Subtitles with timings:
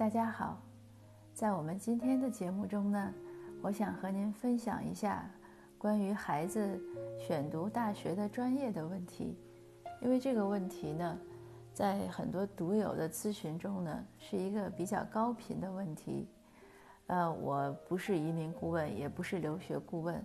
[0.00, 0.58] 大家好，
[1.34, 3.12] 在我们今天的节目中呢，
[3.60, 5.30] 我想和您分享一下
[5.76, 6.80] 关于孩子
[7.18, 9.36] 选读大学的专业的问题。
[10.00, 11.18] 因为这个问题呢，
[11.74, 16.26] 在很多读友的咨询中呢，是一个比较高频的问题。
[17.08, 20.24] 呃，我不是移民顾问，也不是留学顾问，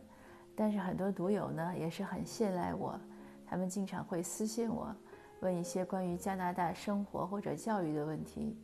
[0.55, 2.97] 但是很多读友呢也是很信赖我，
[3.45, 4.95] 他们经常会私信我，
[5.41, 8.57] 问一些关于加拿大生活或者教育的问题。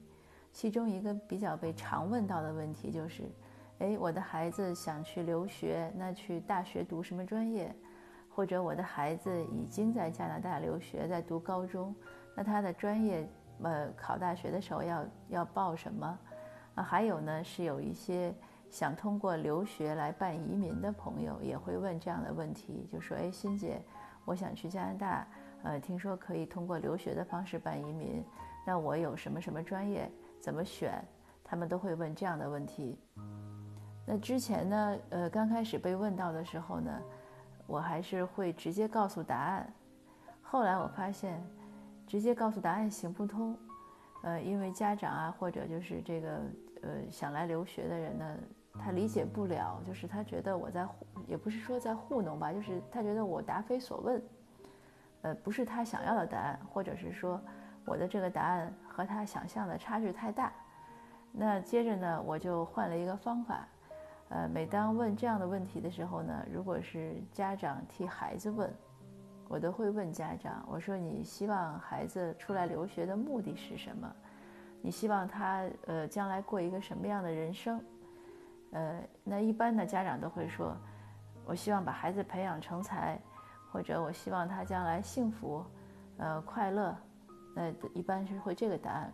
[0.51, 3.23] 其中一个比较被常问到的问题就是，
[3.79, 7.73] 哎，我的孩子想去留学，那去大学读什么专业？
[8.33, 11.93] 或者我的孩子已经在加拿大留学，在读高中，
[12.33, 13.27] 那他的专业，
[13.61, 16.19] 呃，考大学的时候要要报什么？
[16.75, 18.33] 啊，还有呢，是有一些
[18.69, 23.81] 想通过留学来办移民的朋友也会问这样的问题，就说，哎，欣姐，
[24.23, 25.27] 我想去加拿大，
[25.63, 28.23] 呃，听说可以通过留学的方式办移民，
[28.65, 30.09] 那我有什么什么专业？
[30.41, 31.01] 怎么选？
[31.43, 32.97] 他们都会问这样的问题。
[34.05, 36.91] 那之前呢，呃，刚开始被问到的时候呢，
[37.67, 39.71] 我还是会直接告诉答案。
[40.41, 41.39] 后来我发现，
[42.07, 43.55] 直接告诉答案行不通。
[44.23, 46.29] 呃，因为家长啊，或者就是这个
[46.81, 48.37] 呃想来留学的人呢，
[48.79, 50.87] 他理解不了，就是他觉得我在，
[51.27, 54.21] 也不是说在糊弄吧，就是他觉得我答非所问，
[55.21, 57.39] 呃，不是他想要的答案，或者是说。
[57.83, 60.51] 我的这个答案和他想象的差距太大，
[61.31, 63.65] 那接着呢，我就换了一个方法，
[64.27, 68.69] 呃，每当问这样的问题的时候呢，如果是家长替孩子问，
[69.47, 74.13] 我都会问家长，我说你希望孩子出来留学的目的是什么？
[74.81, 77.81] 你希望他呃将来过一个什么样的人生？
[78.71, 80.75] 呃，那一般的家长都会说，
[81.45, 83.17] 我希望把孩子培养成才，
[83.71, 85.65] 或者我希望他将来幸福，
[86.17, 86.93] 呃，快乐。
[87.53, 89.13] 那一般是会这个答案。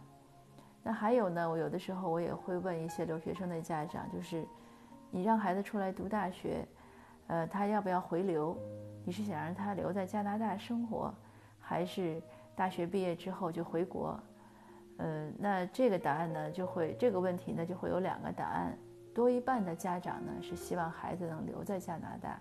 [0.83, 4.45] 那还有呢，我有的时候我也会问一些留学生的家长，就是
[5.11, 6.65] 你让孩子出来读大学，
[7.27, 8.57] 呃，他要不要回流？
[9.03, 11.13] 你是想让他留在加拿大生活，
[11.59, 12.21] 还是
[12.55, 14.17] 大学毕业之后就回国？
[14.97, 18.77] 呃，那这个答案呢，就会这个问题呢就会有两个答案。
[19.13, 22.39] 多一半的家长呢是希望孩子能留在加拿大，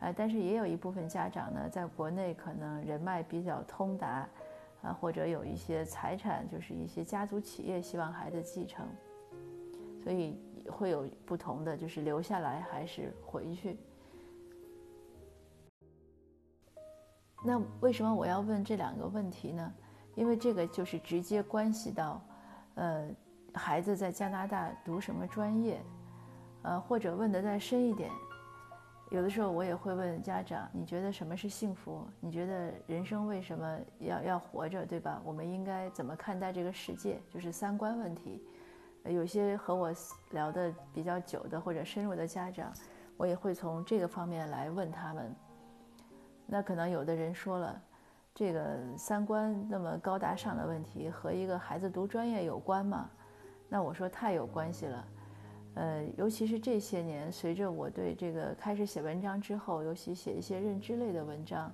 [0.00, 4.26] 呃，但是也有一部分家长呢在国内可能人脉比较通达。
[4.86, 8.86] 啊，或者有一些财产，就是一些家族企业希望孩子继承，
[10.00, 10.38] 所以
[10.70, 13.76] 会有不同的，就是留下来还是回去。
[17.44, 19.74] 那为什么我要问这两个问题呢？
[20.14, 22.22] 因为这个就是直接关系到，
[22.76, 23.10] 呃，
[23.54, 25.82] 孩子在加拿大读什么专业，
[26.62, 28.10] 呃，或者问的再深一点。
[29.10, 32.04] 有的时候我也会问家长：“你觉得什么是幸福？
[32.18, 35.22] 你觉得人生为什么要要活着，对吧？
[35.24, 37.20] 我们应该怎么看待这个世界？
[37.30, 38.42] 就是三观问题。”
[39.08, 39.92] 有些和我
[40.32, 42.72] 聊的比较久的或者深入的家长，
[43.16, 45.32] 我也会从这个方面来问他们。
[46.44, 47.80] 那可能有的人说了，
[48.34, 53.08] 这个三观那么高大上的问题和一个孩子读专业有关吗？
[53.68, 55.04] 那我说太有关系了。
[55.76, 61.70] 呃，尤其是这些年，随着我对这个开始写文章之后，尤其写一些认知类的文章，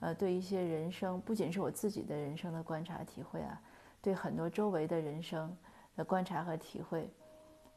[0.00, 3.58] 呃，对一些人生，不仅是我自己的人生的观察体会啊，
[4.02, 5.50] 对很多周围的人生
[5.96, 7.10] 的观察和体会，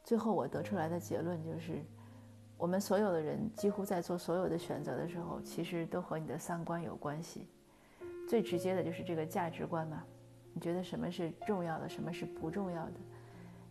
[0.04, 1.82] 最后我得出来的结论就是，
[2.58, 7.48] 我们所有的人几乎在做所有的选择的时候，其实都和你的三观有关系。
[8.28, 10.04] 最直接的就是这个价值观嘛，
[10.52, 12.92] 你觉得什么是重要的，什么是不重要的？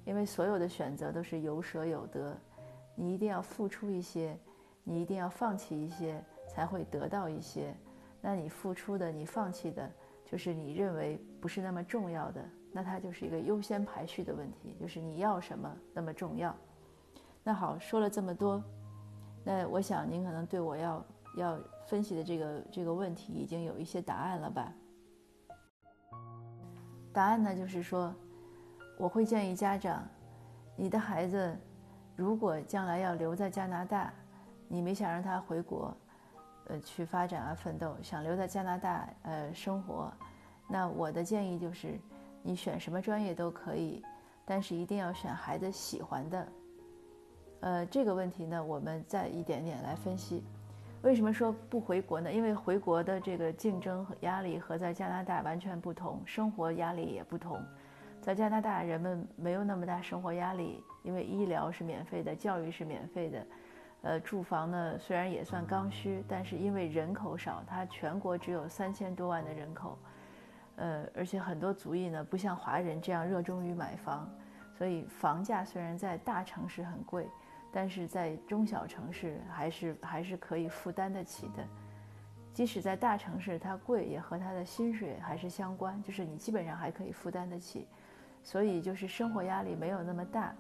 [0.03, 2.35] 因为所有的选择都是有舍有得，
[2.95, 4.35] 你一定要付出一些，
[4.83, 7.75] 你一定要放弃一些，才会得到一些。
[8.19, 9.89] 那你付出的，你放弃的，
[10.25, 16.55] 就是你认为不是那么重要的，那它就是一个优先排序的问题，就是你要什么那么重要。
[17.43, 18.63] 那好，说了这么多，
[19.43, 21.05] 那我想您可能对我要
[21.37, 24.73] 要分析的这个这个问题已经有一些答案了吧？
[27.13, 28.11] 答案呢，就是说。
[29.01, 30.07] 我会建议家长，
[30.75, 31.57] 你的孩子
[32.15, 34.13] 如果将来要留在加拿大，
[34.67, 35.91] 你没想让他回国，
[36.67, 40.13] 呃，去发展啊奋斗，想留在加拿大呃生活，
[40.67, 41.99] 那我的建议就是，
[42.43, 44.03] 你选什么专业都可以，
[44.45, 46.47] 但是一定要选孩子喜欢的。
[47.61, 50.43] 呃，这个问题呢，我们再一点点来分析。
[51.01, 52.31] 为什么说不回国呢？
[52.31, 57.59] 因为回国的这个竞争和压力和在加拿大完全不同，生活压力也不同。
[58.21, 63.47] 在加拿大，人们没有那么大生活压力，因为医疗是免费的，教育是免费的，
[64.03, 69.97] 呃，住房呢虽然也算刚需，但是因为人口少，它全国只有三千多万的人口，
[70.75, 74.29] 呃，而且很多族裔呢不像华人这样热衷于买房，
[74.77, 77.27] 所以房价虽然在大城市很贵，
[77.71, 81.63] 但是在中小城市还是还是可以负担得起的。
[82.53, 87.87] 即使在大城市它贵，也和他的薪水还是相关，就是你基本上还可以负担得起，
[88.43, 90.53] 所以就是生活压力没有那么大。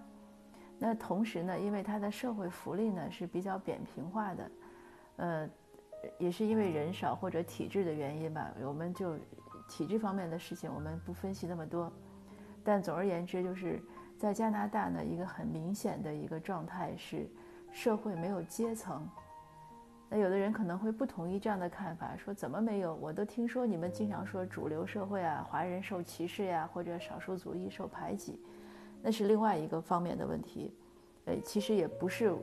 [0.77, 4.51] 那同时呢，因为它的社会福利呢是比较扁平化的，
[5.17, 5.49] 呃，
[6.17, 9.17] 也是因为人少或者体制的原因吧，我们就
[9.67, 11.91] 体制方面的事情我们不分析那么多。
[12.63, 13.81] 但总而言之，就是
[14.17, 17.29] 在加拿大呢，一个很明显的一个状态是
[17.71, 19.07] 社会没有阶层。
[20.13, 22.93] 那有的人可能会不同意这样的看法，说怎么没有？
[22.95, 28.37] 我都听说你们经常说主流社会啊，华人受歧视呀，或者少数族裔受排挤，
[29.01, 30.75] 那是另外一个方面的问题。
[31.23, 32.35] 呃，其实也不是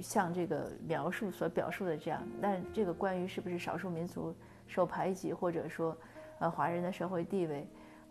[0.00, 2.20] 像这个描述所表述的这样。
[2.42, 4.34] 但这个关于是不是少数民族
[4.66, 5.96] 受排挤，或者说
[6.40, 7.64] 呃华人的社会地位，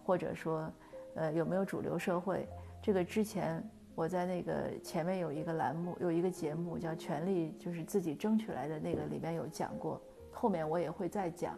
[0.06, 0.72] 或者说
[1.16, 2.48] 呃有没有主流社会，
[2.82, 3.62] 这个之前。
[3.98, 10.00] 我在那个前面有一个栏目，有一个节目叫《权力就是自己争取来的》，那个里面有讲过，
[10.32, 11.58] 后面我也会再讲。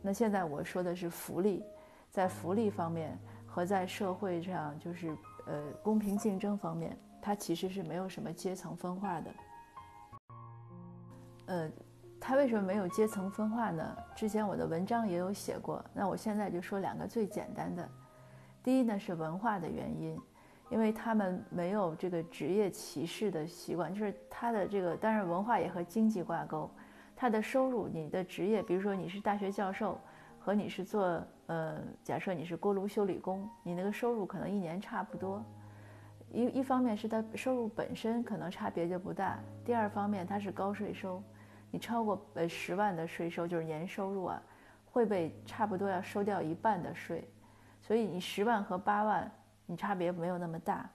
[0.00, 1.62] 那现在我说的是福利，
[2.10, 3.14] 在福利方面
[3.46, 5.14] 和在社会上就是
[5.46, 9.30] 呃公平竞争方面，它其实是没有什么阶层分化的。
[11.44, 11.70] 呃，
[12.18, 13.96] 它为什么没有阶层分化呢？
[14.14, 17.86] 之前我的文章也有写过，那我现在就说两个最简单的。
[18.62, 20.18] 第一呢是文化的原因。
[20.68, 26.68] 因为他们没有这个职业歧视的习惯，就是他的这个，当然文化也和经济挂钩。
[27.14, 29.98] 他的收入，你的职业，比如说你是大学教授，
[30.38, 35.42] 和你是做呃，假设你是锅炉修理工，你那个收入可能一年差不多。
[36.32, 41.22] 一一方面是他收入本身可能差别就不大，第二方面他是高税收，
[41.70, 44.42] 你超过呃十万的税收就是年收入啊，
[44.84, 47.26] 会被差不多要收掉一半的税，
[47.80, 49.30] 所以你十万和八万。
[49.66, 50.88] 你差别没有那么大，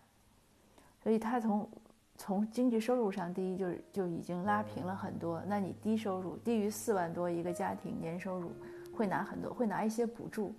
[1.03, 1.69] 所以他从
[2.15, 5.41] 从经济收入上，第一就是就已经拉平了很多。
[5.45, 8.51] 那你低收入低于四万多一个家庭年收入，
[8.93, 10.55] 会拿很多，会拿一些补助，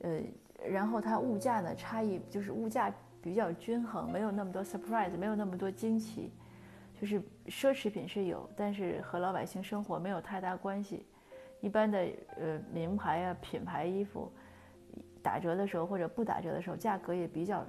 [0.00, 0.20] 呃，
[0.68, 2.92] 然后它物价呢差异就是物价
[3.22, 6.32] 比较均衡，没有那么多 surprise，没有那么多惊奇，
[7.00, 11.06] 就是奢侈品是有，但是和老百姓生活没有太大关系。
[11.60, 14.30] 一般的呃名牌啊品牌衣服。
[15.22, 17.66] 打折的时候或者不打折的时候，价格也比较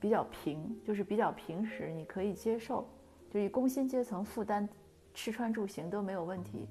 [0.00, 2.88] 比较平，就是比较平实，你可以接受，
[3.30, 4.68] 就以工薪阶层负担
[5.12, 6.68] 吃穿住行都没有问题，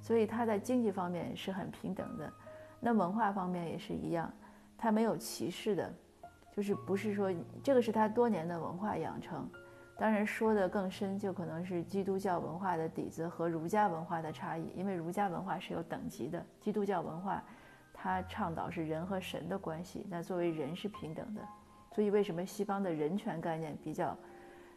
[0.00, 2.32] 所以它在经济方面是很平等的。
[2.80, 4.32] 那文化方面也是一样，
[4.76, 5.94] 它没有歧视的，
[6.52, 9.48] 就是不是说这个是他多年的文化养成。
[9.96, 17.42] 当然说的更深，就可能是基督教文化的底子和儒家文化的差异，因为儒家文化是有等级的，基督教文化。
[18.04, 21.40] 他倡导是人和神的关系，那作为人是平等的，
[21.90, 24.14] 所以为什么西方的人权概念比较，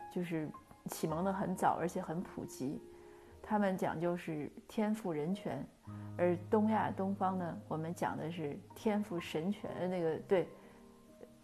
[0.10, 0.50] 就是
[0.86, 2.82] 启蒙的很早，而且很普及？
[3.44, 5.62] 他们讲究是天赋人权，
[6.18, 9.90] 而东亚东方呢，我们讲的是天赋神权。
[9.90, 10.48] 那个对，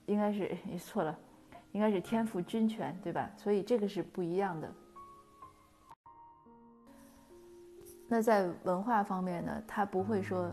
[0.05, 1.13] 应该是你错了，
[1.73, 3.29] 应该是天赋君权，对吧？
[3.35, 4.73] 所以这个是不一样的。
[8.07, 10.49] 那在文化方面呢，他不会说。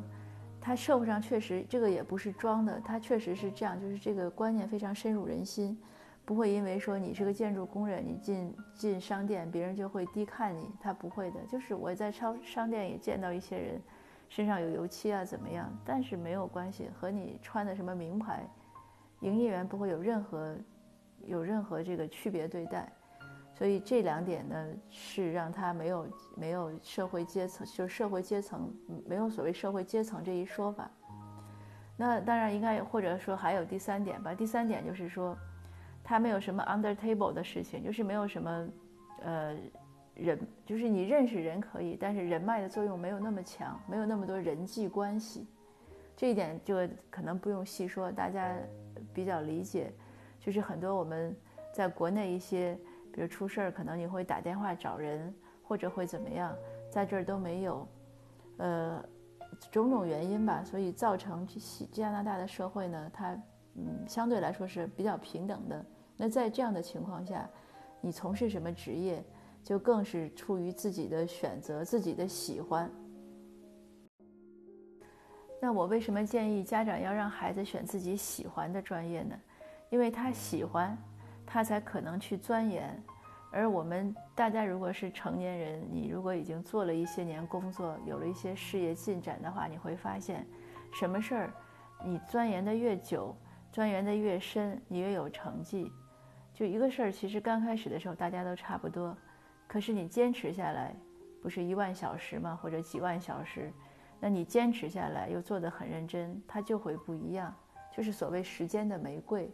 [0.61, 5.77] 他社会上确实这个也不是装的，他确实是这样，就是这个观念非常深入人心，
[6.25, 11.41] 不会因为说你是个建筑工人，你进进商店，别人就会低看你，他不会的。
[11.49, 13.81] 就是我在超商店也见到一些人，
[14.29, 18.47] 身上有油漆啊怎么样，但是没有关系，和你穿的什么名牌，
[19.21, 20.55] 营业员不会有任何
[21.25, 22.93] 有任何这个区别对待。
[23.61, 28.75] 所以这两点呢，是让他没有没有社会阶层，就是社会阶层
[29.05, 30.91] 没有所谓社会阶层这一说法。
[31.95, 34.35] 那当然应该或者说还有第三点吧。
[34.35, 35.37] 第三点就是说，
[36.03, 38.69] 他没有什么 under table 的事情，就是没有什么，
[39.25, 39.55] 呃，
[40.15, 45.47] 人，就是你认识人可以，但是人脉的作用没有那么强，没有那么多人际关系。
[46.17, 46.77] 这一点就
[47.11, 48.57] 可能不用细说，大家
[49.13, 49.93] 比较理解。
[50.39, 51.37] 就是很多我们
[51.75, 52.79] 在国内一些。
[53.13, 56.57] 比如出事儿，可能你会打电话找人，或者会怎么样，
[56.91, 57.89] 在这儿都没有，
[58.59, 59.05] 呃，
[59.71, 61.47] 种种原因吧，所以造成
[61.93, 63.33] 加拿大的社会呢，它
[63.75, 65.85] 嗯相对来说是比较平等的。
[66.17, 67.49] 那在这样的情况下，
[68.01, 69.25] 你从事什么职业，
[69.65, 72.91] 就更是出于自己的选择、自己的喜欢。
[75.61, 79.39] 那我为什么建议家长要让孩子选自己喜欢的专业呢？
[79.91, 80.97] 因为他喜欢。
[81.53, 82.97] 他才可能去钻研，
[83.51, 90.47] 而我们大家如果是成年人，你如果已经做了一些年工作，有了一些事业进展的话，你会发现，
[90.93, 91.53] 什么事儿，
[92.05, 93.37] 你钻研的越久，
[93.73, 95.91] 钻研的越深，你越有成绩。
[96.55, 99.17] 就一个事儿，其实刚开始的时候大家都差不多，
[99.67, 100.95] 可是你坚持下来，
[101.43, 102.57] 不是一万小时吗？
[102.63, 103.73] 或者几万小时，
[104.21, 107.53] 那你坚持下来又做得很认真，它就会不一样。
[107.93, 109.51] 就是所谓时间的玫瑰。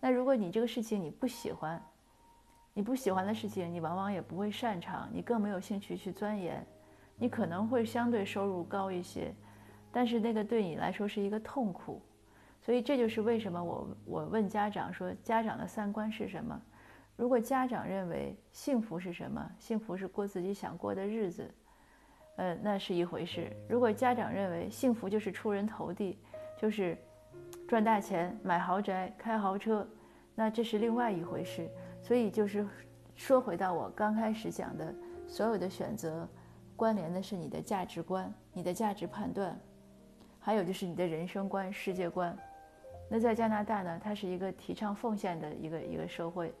[0.00, 1.82] 那如果你这个事情你不喜欢，
[2.72, 6.64] 你不喜欢的事情，你往往也不会擅长，你更没有兴趣去钻研，
[7.16, 9.34] 你可能会相对收入高一些，
[9.90, 12.00] 但是那个对你来说是一个痛苦。
[12.60, 16.60] 所以这就是为什么我我问家长说，家长的三观是什么？
[17.16, 19.50] 如果家长认为幸福是什么？
[19.58, 21.50] 幸福是过自己想过的日子，
[22.36, 23.50] 呃，那是一回事。
[23.68, 26.16] 如果家长认为幸福就是出人头地，
[26.56, 26.96] 就是
[27.68, 29.86] 赚大钱、买豪宅、开豪车，
[30.34, 31.68] 那这是另外一回事。
[32.00, 32.66] 所以就是
[33.14, 34.94] 说回到我刚开始讲的，
[35.26, 36.26] 所有的选择
[36.74, 39.54] 关联的是你的价值观、你的价值判断，
[40.40, 42.34] 还有就是你的人生观、世界观。
[43.10, 46.54] 那在加拿大呢，它是一个提倡奉献的一个一个社会。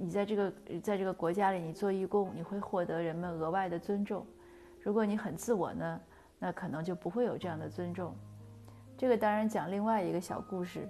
[0.00, 4.26] 你在这个在这个国家里，你做义工，你会获得人们额外的尊重。
[4.80, 6.00] 如果你很自我呢，
[6.38, 8.16] 那可能就不会有这样的尊重。
[8.96, 10.88] 这个当然讲另外一个小故事。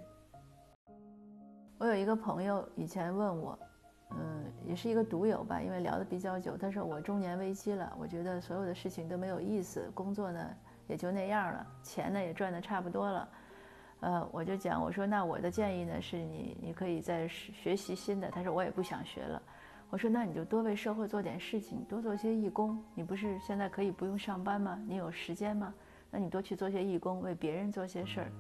[1.78, 3.58] 我有一个朋友以前问我，
[4.11, 6.56] 嗯，也是一个独友吧，因为聊得比较久。
[6.56, 10.50] 他说我中年危机了，我觉得所有的事情都没有意思，工作呢
[10.87, 13.28] 也就那样了，钱呢也赚得差不多了。
[14.00, 18.30] 呃，我就讲，我说那我的建议呢，是你你可以再学习新的。
[18.30, 19.40] 他说我也不想学了。
[19.88, 22.78] 我说那你就多为社会做点事情，多做些义工。
[22.94, 24.78] 你不是现在可以不用上班吗？
[24.87, 25.73] 你有时间吗？
[26.14, 28.30] 那你多去做些义工，为别人做些事儿。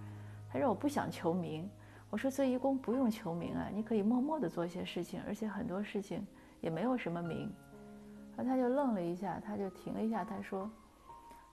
[0.48, 1.68] 他说我不想求名。
[2.08, 6.24] 我说做义工不用求名啊，你可以默默地做些事情，而且很多事情
[6.60, 7.52] 也没有什么名。
[8.36, 10.70] 然后他就愣了一下，他就停了一下，他说，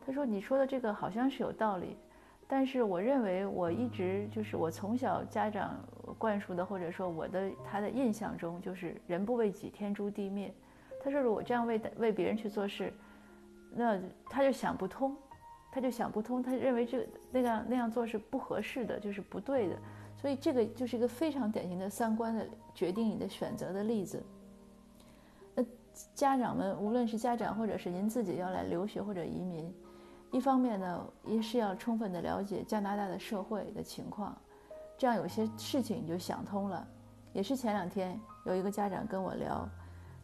[0.06, 1.98] 他说你说的这个好像是有道理。
[2.48, 5.80] 但是我认为，我一直就是我从小家长
[6.20, 10.54] 灌输的，或者说我的他的印象中，就是人不为己，天诛地灭。
[11.04, 12.94] 他说，如果这样为为别人去做事，
[13.74, 15.16] 那他就想不通，
[15.72, 19.78] 他就想不通，他认为这个那样那样做是不合适的，就是不对的。
[20.18, 24.22] 所以这个就是一个非常典型的三观的决定你的选择的例子。
[25.56, 25.64] 那
[26.14, 29.74] 家长们，无论是家长或者是您自己要来留学或者移民。
[30.30, 34.38] 一方面呢，也是要充分的了解加拿大的社会的情况，
[34.98, 36.88] 这样有些事情你就想通了。
[37.34, 39.68] 也是前两天有一个家长跟我聊，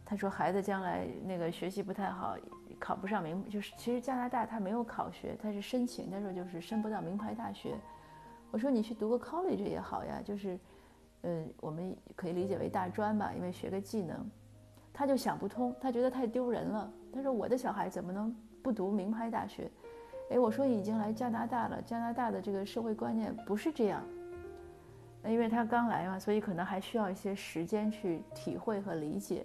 [0.04, 2.36] 他说孩子将来那个学习不太好，
[2.78, 7.76] 考不上名，就是其实加拿大他没有考学，他是申请，他说就是申不到名牌大学。
[8.50, 10.58] 我说你去读个 college 也好呀，就是，
[11.22, 14.28] 嗯，我们可以理解为大专吧，因为学个技能。
[14.92, 16.90] 他就想不通，他觉得太丢人了。
[17.12, 19.70] 他说我的小孩怎么能不读名牌大学？
[20.30, 24.02] 哎，我说已经来加拿大了，加拿大的这个社会观念不是这样。
[25.22, 29.44] 那因为他刚来嘛，所以可能还需要一些时间去体会和理解。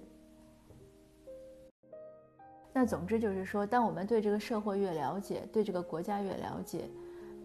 [2.73, 6.89] 那总之就是说，当我们对这个社会越了解，对这个国家越了解，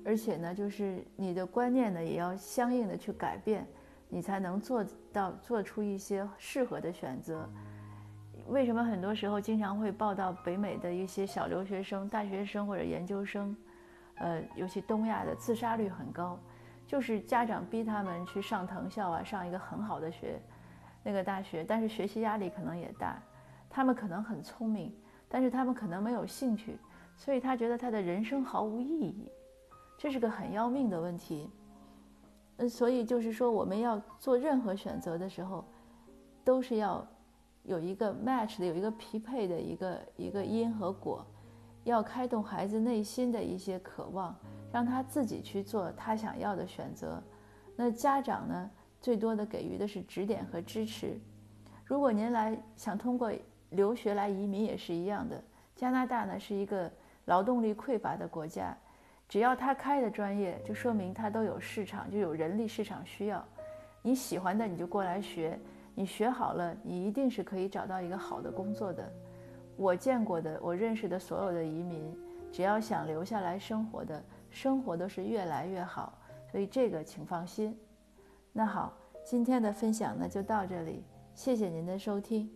[0.04, 3.66] 而且呢，就是你的观念呢也要相应的去改变，
[4.08, 4.82] 你才能做
[5.12, 7.46] 到做出一些适合的选择。
[8.46, 13.54] 为什么很多时候经常会报道北美的一些小留学生、大学生或者研究生，
[14.14, 16.38] 呃，尤其东亚的自杀率很高，
[16.86, 20.40] 就是家长逼他们去上藤校啊，上一个很好的学，
[21.02, 23.20] 那个大学，但是学习压力可能也大，
[23.68, 24.96] 他们可能很聪明，
[25.28, 26.78] 但是他们可能没有兴趣，
[27.16, 29.30] 所以他觉得他的人生毫无意义，
[29.96, 31.48] 这是个很要命的问题。
[32.56, 35.64] 嗯，所以就是说我们要做任何选择的时候，
[36.44, 37.06] 都是要。
[37.64, 41.26] 有一个 match 的，有一个匹配的一个一个因和果，
[41.84, 44.34] 要开动孩子内心的一些渴望，
[44.72, 47.22] 让他自己去做他想要的选择。
[47.76, 48.70] 那家长呢，
[49.02, 51.20] 最多的给予的是指点和支持。
[51.84, 53.30] 如果您来想通过
[53.70, 55.42] 留学来移民也是一样的。
[55.76, 56.90] 加拿大呢是一个
[57.26, 58.76] 劳动力匮乏的国家，
[59.28, 63.44] 只要他开的专业，就说明他都有市场，就有人力市场需要。
[64.02, 65.58] 你喜欢的你就过来学。
[65.94, 69.12] 你学好了，你一定是可以找到一个好的工作的。
[69.76, 72.16] 我见过的，我认识的所有的移民，
[72.52, 76.16] 只要想留下来生活的，生活都是越来越好。
[76.52, 77.76] 所以这个请放心。
[78.52, 81.02] 那好，今天的分享呢就到这里，
[81.34, 82.48] 谢谢您的收听。